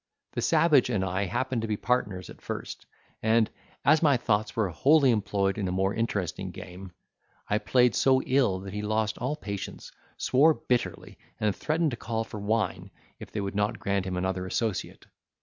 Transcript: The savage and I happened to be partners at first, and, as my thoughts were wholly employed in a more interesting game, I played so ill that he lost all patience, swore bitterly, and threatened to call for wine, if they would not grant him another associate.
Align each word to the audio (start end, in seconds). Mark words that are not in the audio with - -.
The 0.31 0.41
savage 0.41 0.89
and 0.89 1.05
I 1.05 1.25
happened 1.25 1.61
to 1.61 1.67
be 1.67 1.77
partners 1.77 2.27
at 2.31 2.41
first, 2.41 2.87
and, 3.21 3.47
as 3.85 4.01
my 4.01 4.17
thoughts 4.17 4.55
were 4.55 4.67
wholly 4.69 5.11
employed 5.11 5.59
in 5.59 5.67
a 5.67 5.71
more 5.71 5.93
interesting 5.93 6.49
game, 6.49 6.91
I 7.47 7.59
played 7.59 7.93
so 7.93 8.19
ill 8.23 8.61
that 8.61 8.73
he 8.73 8.81
lost 8.81 9.19
all 9.19 9.35
patience, 9.35 9.91
swore 10.17 10.55
bitterly, 10.55 11.19
and 11.39 11.55
threatened 11.55 11.91
to 11.91 11.97
call 11.97 12.23
for 12.23 12.39
wine, 12.39 12.89
if 13.19 13.31
they 13.31 13.41
would 13.41 13.53
not 13.53 13.77
grant 13.77 14.07
him 14.07 14.17
another 14.17 14.47
associate. 14.47 15.05